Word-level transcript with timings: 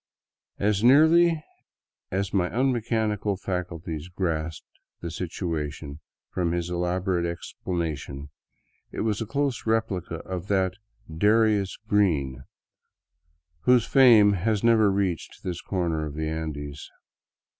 As 0.57 0.83
nearly 0.83 1.43
as 2.09 2.33
my 2.33 2.49
unmechanical 2.49 3.37
faculties 3.37 4.07
grasped 4.07 4.65
the 4.99 5.11
situation 5.11 5.99
from 6.31 6.53
his 6.53 6.71
elaborate 6.71 7.23
explanation, 7.23 8.31
it 8.91 9.01
was 9.01 9.21
a 9.21 9.27
close 9.27 9.67
replica 9.67 10.15
of 10.25 10.47
that 10.47 10.73
of" 11.07 11.19
Darius 11.19 11.77
Green," 11.87 12.41
whose 13.65 13.85
fame 13.85 14.33
has 14.33 14.63
never 14.63 14.89
reached 14.91 15.43
this 15.43 15.61
corner 15.61 16.07
of 16.07 16.15
the 16.15 16.27
Andes. 16.27 16.89